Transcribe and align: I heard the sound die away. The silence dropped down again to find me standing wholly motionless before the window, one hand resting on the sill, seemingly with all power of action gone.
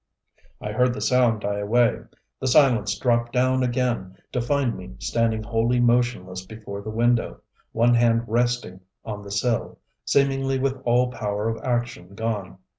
I 0.59 0.71
heard 0.71 0.95
the 0.95 0.99
sound 0.99 1.41
die 1.41 1.59
away. 1.59 1.99
The 2.39 2.47
silence 2.47 2.97
dropped 2.97 3.33
down 3.33 3.61
again 3.61 4.17
to 4.31 4.41
find 4.41 4.75
me 4.75 4.95
standing 4.97 5.43
wholly 5.43 5.79
motionless 5.79 6.43
before 6.43 6.81
the 6.81 6.89
window, 6.89 7.41
one 7.71 7.93
hand 7.93 8.23
resting 8.25 8.79
on 9.05 9.21
the 9.21 9.29
sill, 9.29 9.77
seemingly 10.03 10.57
with 10.57 10.73
all 10.85 11.11
power 11.11 11.49
of 11.49 11.61
action 11.63 12.15
gone. 12.15 12.57